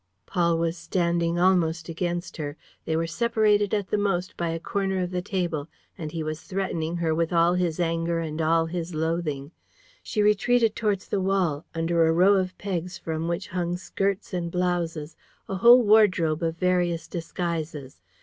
[0.25, 2.57] Paul was standing almost against her.
[2.85, 6.41] They were separated at the most by a corner of the table; and he was
[6.41, 9.51] threatening her with all his anger and all his loathing.
[10.01, 14.49] She retreated towards the wall, under a row of pegs from which hung skirts and
[14.51, 15.15] blouses,
[15.47, 18.01] a whole wardrobe of various disguises.